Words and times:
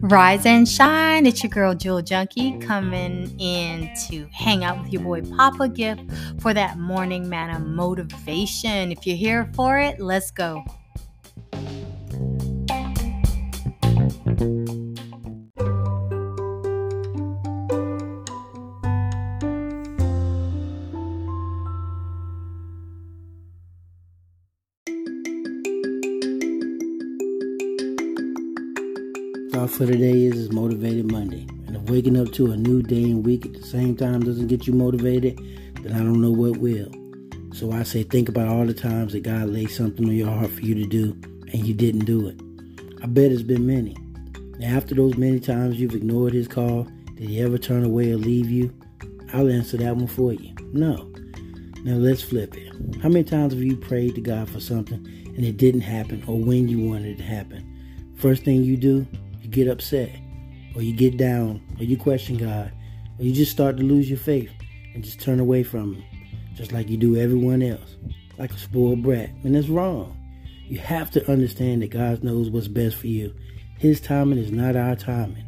Rise 0.00 0.46
and 0.46 0.66
shine. 0.68 1.26
It's 1.26 1.42
your 1.42 1.50
girl 1.50 1.74
Jewel 1.74 2.02
Junkie 2.02 2.58
coming 2.60 3.38
in 3.38 3.90
to 4.08 4.26
hang 4.32 4.64
out 4.64 4.82
with 4.82 4.92
your 4.92 5.02
boy 5.02 5.22
Papa 5.22 5.68
Gift 5.68 6.02
for 6.40 6.54
that 6.54 6.78
morning 6.78 7.28
manna 7.28 7.58
motivation. 7.58 8.90
If 8.90 9.06
you're 9.06 9.16
here 9.16 9.50
for 9.54 9.78
it, 9.78 10.00
let's 10.00 10.30
go. 10.30 10.64
Thought 29.58 29.70
for 29.70 29.86
today 29.86 30.22
is, 30.22 30.36
is 30.36 30.52
Motivated 30.52 31.10
Monday. 31.10 31.44
And 31.66 31.74
if 31.74 31.90
waking 31.90 32.16
up 32.16 32.32
to 32.34 32.52
a 32.52 32.56
new 32.56 32.80
day 32.80 33.02
and 33.02 33.26
week 33.26 33.44
at 33.44 33.54
the 33.54 33.64
same 33.64 33.96
time 33.96 34.20
doesn't 34.20 34.46
get 34.46 34.68
you 34.68 34.72
motivated, 34.72 35.36
then 35.82 35.94
I 35.94 35.98
don't 35.98 36.22
know 36.22 36.30
what 36.30 36.58
will. 36.58 36.92
So 37.52 37.72
I 37.72 37.82
say 37.82 38.04
think 38.04 38.28
about 38.28 38.46
all 38.46 38.64
the 38.64 38.72
times 38.72 39.14
that 39.14 39.24
God 39.24 39.48
laid 39.48 39.72
something 39.72 40.06
on 40.06 40.14
your 40.14 40.30
heart 40.30 40.52
for 40.52 40.60
you 40.60 40.76
to 40.76 40.86
do 40.86 41.10
and 41.52 41.66
you 41.66 41.74
didn't 41.74 42.04
do 42.04 42.28
it. 42.28 42.40
I 43.02 43.06
bet 43.06 43.32
it's 43.32 43.42
been 43.42 43.66
many. 43.66 43.96
Now 44.60 44.76
after 44.76 44.94
those 44.94 45.16
many 45.16 45.40
times 45.40 45.80
you've 45.80 45.96
ignored 45.96 46.34
his 46.34 46.46
call, 46.46 46.86
did 47.16 47.28
he 47.28 47.42
ever 47.42 47.58
turn 47.58 47.82
away 47.82 48.12
or 48.12 48.16
leave 48.16 48.48
you? 48.48 48.72
I'll 49.32 49.50
answer 49.50 49.76
that 49.78 49.96
one 49.96 50.06
for 50.06 50.32
you. 50.32 50.54
No. 50.72 51.12
Now 51.82 51.96
let's 51.96 52.22
flip 52.22 52.56
it. 52.56 52.72
How 53.02 53.08
many 53.08 53.24
times 53.24 53.54
have 53.54 53.62
you 53.64 53.76
prayed 53.76 54.14
to 54.14 54.20
God 54.20 54.48
for 54.48 54.60
something 54.60 55.04
and 55.04 55.44
it 55.44 55.56
didn't 55.56 55.80
happen 55.80 56.22
or 56.28 56.38
when 56.38 56.68
you 56.68 56.78
wanted 56.78 57.08
it 57.08 57.16
to 57.16 57.24
happen? 57.24 57.64
First 58.18 58.44
thing 58.44 58.62
you 58.62 58.76
do, 58.76 59.04
get 59.64 59.72
upset, 59.72 60.10
or 60.74 60.82
you 60.82 60.94
get 60.94 61.16
down, 61.16 61.60
or 61.78 61.84
you 61.84 61.96
question 61.96 62.36
God, 62.36 62.72
or 63.18 63.24
you 63.24 63.32
just 63.32 63.52
start 63.52 63.76
to 63.76 63.82
lose 63.82 64.08
your 64.08 64.18
faith 64.18 64.50
and 64.94 65.02
just 65.02 65.20
turn 65.20 65.40
away 65.40 65.62
from 65.62 65.94
Him, 65.94 66.04
just 66.54 66.72
like 66.72 66.88
you 66.88 66.96
do 66.96 67.16
everyone 67.16 67.62
else, 67.62 67.96
like 68.38 68.52
a 68.52 68.58
spoiled 68.58 69.02
brat. 69.02 69.30
And 69.42 69.56
it's 69.56 69.68
wrong. 69.68 70.14
You 70.64 70.78
have 70.78 71.10
to 71.12 71.30
understand 71.30 71.82
that 71.82 71.90
God 71.90 72.22
knows 72.22 72.50
what's 72.50 72.68
best 72.68 72.96
for 72.96 73.08
you. 73.08 73.34
His 73.78 74.00
timing 74.00 74.38
is 74.38 74.52
not 74.52 74.76
our 74.76 74.94
timing. 74.94 75.44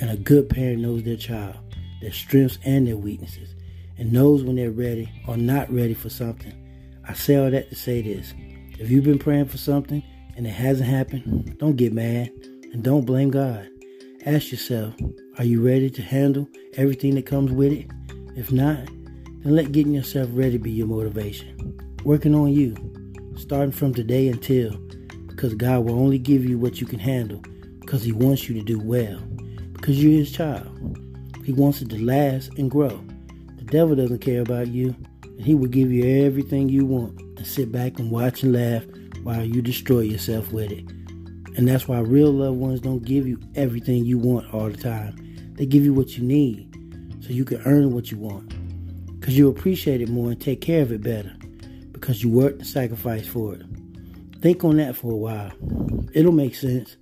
And 0.00 0.10
a 0.10 0.16
good 0.16 0.50
parent 0.50 0.80
knows 0.80 1.04
their 1.04 1.16
child, 1.16 1.56
their 2.00 2.12
strengths 2.12 2.58
and 2.64 2.86
their 2.86 2.96
weaknesses, 2.96 3.54
and 3.98 4.12
knows 4.12 4.42
when 4.42 4.56
they're 4.56 4.70
ready 4.70 5.10
or 5.26 5.36
not 5.36 5.72
ready 5.72 5.94
for 5.94 6.08
something. 6.08 6.52
I 7.08 7.14
say 7.14 7.36
all 7.36 7.50
that 7.50 7.70
to 7.70 7.76
say 7.76 8.02
this. 8.02 8.34
If 8.78 8.90
you've 8.90 9.04
been 9.04 9.18
praying 9.18 9.46
for 9.46 9.58
something 9.58 10.02
and 10.36 10.46
it 10.46 10.50
hasn't 10.50 10.88
happened, 10.88 11.56
don't 11.58 11.76
get 11.76 11.92
mad. 11.92 12.30
And 12.72 12.82
don't 12.82 13.04
blame 13.04 13.30
God. 13.30 13.68
Ask 14.24 14.50
yourself, 14.50 14.94
are 15.38 15.44
you 15.44 15.64
ready 15.64 15.88
to 15.90 16.02
handle 16.02 16.48
everything 16.74 17.14
that 17.14 17.26
comes 17.26 17.52
with 17.52 17.72
it? 17.72 17.90
If 18.36 18.52
not, 18.52 18.86
then 19.42 19.54
let 19.54 19.72
getting 19.72 19.94
yourself 19.94 20.28
ready 20.32 20.58
be 20.58 20.70
your 20.70 20.86
motivation. 20.86 21.78
Working 22.04 22.34
on 22.34 22.52
you, 22.52 22.74
starting 23.36 23.72
from 23.72 23.94
today 23.94 24.28
until, 24.28 24.76
because 25.28 25.54
God 25.54 25.84
will 25.84 25.98
only 25.98 26.18
give 26.18 26.44
you 26.44 26.58
what 26.58 26.80
you 26.80 26.86
can 26.86 26.98
handle, 26.98 27.42
because 27.80 28.02
He 28.02 28.12
wants 28.12 28.48
you 28.48 28.54
to 28.54 28.62
do 28.62 28.78
well, 28.78 29.18
because 29.72 30.02
you're 30.02 30.12
His 30.12 30.32
child. 30.32 30.98
He 31.44 31.52
wants 31.52 31.80
it 31.80 31.90
to 31.90 32.04
last 32.04 32.50
and 32.58 32.70
grow. 32.70 33.00
The 33.56 33.64
devil 33.64 33.94
doesn't 33.94 34.20
care 34.20 34.40
about 34.40 34.68
you, 34.68 34.96
and 35.22 35.40
he 35.40 35.54
will 35.54 35.68
give 35.68 35.92
you 35.92 36.24
everything 36.24 36.68
you 36.68 36.84
want 36.84 37.20
and 37.20 37.46
sit 37.46 37.70
back 37.70 37.98
and 37.98 38.10
watch 38.10 38.42
and 38.42 38.52
laugh 38.52 38.84
while 39.22 39.44
you 39.44 39.62
destroy 39.62 40.00
yourself 40.00 40.52
with 40.52 40.72
it. 40.72 40.84
And 41.56 41.66
that's 41.66 41.88
why 41.88 42.00
real 42.00 42.30
loved 42.30 42.58
ones 42.58 42.80
don't 42.80 43.04
give 43.04 43.26
you 43.26 43.40
everything 43.54 44.04
you 44.04 44.18
want 44.18 44.52
all 44.52 44.68
the 44.68 44.76
time. 44.76 45.54
They 45.54 45.64
give 45.64 45.84
you 45.84 45.94
what 45.94 46.18
you 46.18 46.22
need 46.22 46.70
so 47.20 47.30
you 47.30 47.44
can 47.44 47.62
earn 47.64 47.92
what 47.92 48.10
you 48.10 48.18
want. 48.18 48.52
Because 49.18 49.36
you 49.38 49.48
appreciate 49.48 50.02
it 50.02 50.08
more 50.08 50.30
and 50.30 50.40
take 50.40 50.60
care 50.60 50.82
of 50.82 50.92
it 50.92 51.02
better. 51.02 51.34
Because 51.92 52.22
you 52.22 52.30
worked 52.30 52.58
and 52.58 52.66
sacrificed 52.66 53.30
for 53.30 53.54
it. 53.54 53.62
Think 54.42 54.64
on 54.64 54.76
that 54.76 54.96
for 54.96 55.12
a 55.12 55.16
while. 55.16 55.50
It'll 56.12 56.30
make 56.30 56.54
sense. 56.54 56.96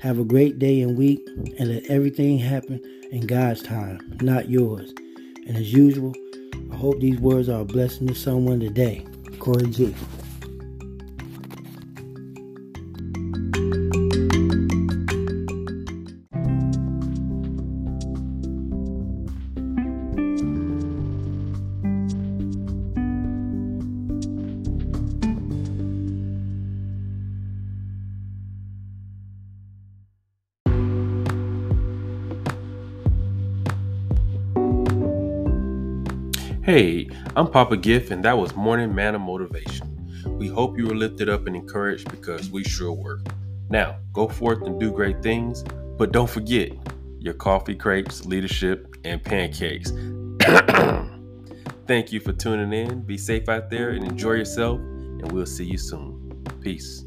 Have 0.00 0.18
a 0.18 0.24
great 0.24 0.58
day 0.58 0.80
and 0.80 0.98
week 0.98 1.20
and 1.58 1.68
let 1.68 1.86
everything 1.86 2.38
happen 2.38 2.80
in 3.12 3.26
God's 3.26 3.62
time, 3.62 4.18
not 4.20 4.50
yours. 4.50 4.92
And 5.46 5.56
as 5.56 5.72
usual, 5.72 6.12
I 6.72 6.76
hope 6.76 6.98
these 6.98 7.20
words 7.20 7.48
are 7.48 7.60
a 7.60 7.64
blessing 7.64 8.08
to 8.08 8.14
someone 8.14 8.58
today. 8.58 9.06
Corey 9.38 9.68
G. 9.68 9.94
Hey, 36.64 37.08
I'm 37.34 37.50
Papa 37.50 37.76
Gift, 37.76 38.12
and 38.12 38.24
that 38.24 38.38
was 38.38 38.54
Morning 38.54 38.94
Manna 38.94 39.18
Motivation. 39.18 39.98
We 40.38 40.46
hope 40.46 40.78
you 40.78 40.86
were 40.86 40.94
lifted 40.94 41.28
up 41.28 41.48
and 41.48 41.56
encouraged 41.56 42.08
because 42.08 42.50
we 42.50 42.62
sure 42.62 42.92
were. 42.92 43.20
Now, 43.68 43.96
go 44.12 44.28
forth 44.28 44.62
and 44.62 44.78
do 44.78 44.92
great 44.92 45.24
things, 45.24 45.64
but 45.98 46.12
don't 46.12 46.30
forget 46.30 46.70
your 47.18 47.34
coffee, 47.34 47.74
crepes, 47.74 48.26
leadership, 48.26 48.94
and 49.04 49.20
pancakes. 49.24 49.90
Thank 51.88 52.12
you 52.12 52.20
for 52.20 52.32
tuning 52.32 52.72
in. 52.72 53.02
Be 53.02 53.18
safe 53.18 53.48
out 53.48 53.68
there 53.68 53.90
and 53.90 54.04
enjoy 54.04 54.34
yourself, 54.34 54.78
and 54.78 55.32
we'll 55.32 55.46
see 55.46 55.64
you 55.64 55.78
soon. 55.78 56.44
Peace. 56.60 57.04